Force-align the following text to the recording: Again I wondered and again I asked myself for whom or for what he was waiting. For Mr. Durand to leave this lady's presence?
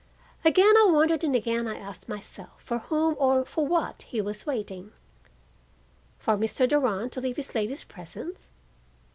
Again 0.43 0.73
I 0.79 0.89
wondered 0.91 1.23
and 1.23 1.35
again 1.35 1.67
I 1.67 1.77
asked 1.77 2.09
myself 2.09 2.63
for 2.63 2.79
whom 2.79 3.15
or 3.19 3.45
for 3.45 3.67
what 3.67 4.01
he 4.01 4.19
was 4.19 4.47
waiting. 4.47 4.93
For 6.17 6.35
Mr. 6.35 6.67
Durand 6.67 7.11
to 7.11 7.21
leave 7.21 7.35
this 7.35 7.53
lady's 7.53 7.83
presence? 7.83 8.47